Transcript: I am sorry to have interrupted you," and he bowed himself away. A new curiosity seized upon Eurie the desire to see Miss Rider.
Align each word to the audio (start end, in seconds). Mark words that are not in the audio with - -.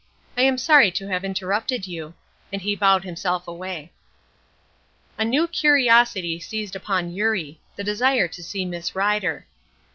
I 0.35 0.41
am 0.41 0.57
sorry 0.57 0.89
to 0.93 1.07
have 1.09 1.23
interrupted 1.23 1.85
you," 1.85 2.15
and 2.51 2.59
he 2.63 2.75
bowed 2.75 3.03
himself 3.03 3.47
away. 3.47 3.91
A 5.19 5.23
new 5.23 5.47
curiosity 5.47 6.39
seized 6.39 6.75
upon 6.75 7.13
Eurie 7.13 7.59
the 7.75 7.83
desire 7.83 8.27
to 8.27 8.41
see 8.41 8.65
Miss 8.65 8.95
Rider. 8.95 9.45